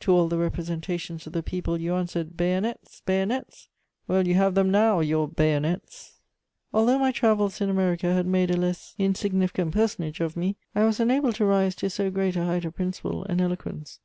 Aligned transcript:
To 0.00 0.12
all 0.12 0.26
the 0.26 0.38
representations 0.38 1.24
of 1.28 1.32
the 1.32 1.42
people 1.44 1.80
you 1.80 1.94
answered, 1.94 2.36
'Bayonets! 2.36 3.00
Bayonets!' 3.06 3.68
Well, 4.08 4.26
you 4.26 4.34
have 4.34 4.56
them 4.56 4.70
now, 4.72 4.98
your 4.98 5.28
bayonets!" 5.28 6.18
Although 6.74 6.98
my 6.98 7.12
travels 7.12 7.60
in 7.60 7.70
America 7.70 8.12
had 8.12 8.26
made 8.26 8.50
a 8.50 8.56
less 8.56 8.96
insignificant 8.98 9.72
personage 9.72 10.18
of 10.18 10.36
me, 10.36 10.56
I 10.74 10.82
was 10.82 10.98
unable 10.98 11.32
to 11.34 11.44
rise 11.44 11.76
to 11.76 11.90
so 11.90 12.10
great 12.10 12.34
a 12.34 12.44
height 12.44 12.64
of 12.64 12.74
principle 12.74 13.22
and 13.28 13.40
eloquence. 13.40 13.96